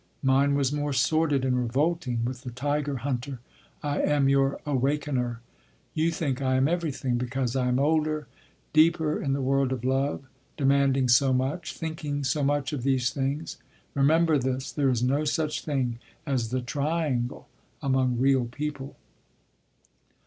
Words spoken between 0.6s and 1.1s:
more